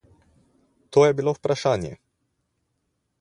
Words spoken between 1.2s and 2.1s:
vprašanje.